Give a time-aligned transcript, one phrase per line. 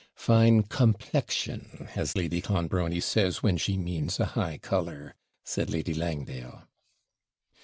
[0.15, 1.89] 'Fine COMPLEXION!
[1.95, 6.67] as Lady Clonbrony says, when she means a high colour,' said Lady Langdale.